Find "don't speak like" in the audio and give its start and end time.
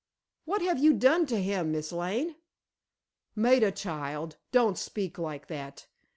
4.51-5.45